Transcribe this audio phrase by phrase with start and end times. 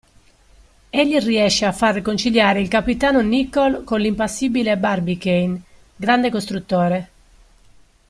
[0.89, 5.61] Egli riesce a far riconciliare il capitano Nicholl con l'impassibile Barbicane,
[5.95, 7.09] grande costruttore.